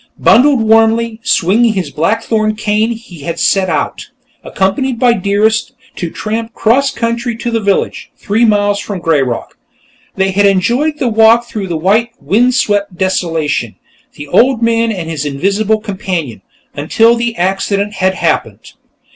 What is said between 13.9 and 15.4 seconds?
the old man and his